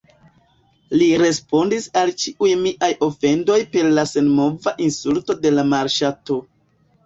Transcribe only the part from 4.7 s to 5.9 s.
insulto de la